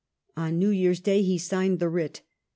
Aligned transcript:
On 0.35 0.57
New 0.57 0.69
Year's 0.71 0.99
Day 0.99 1.21
he 1.21 1.37
signed 1.37 1.77
the 1.77 1.87
writ. 1.87 2.21